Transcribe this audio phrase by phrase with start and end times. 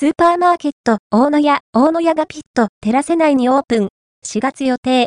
[0.00, 3.88] スーパーマーケット大野屋大野屋がピットテラセ内にオープン。
[4.24, 5.06] 4月予定。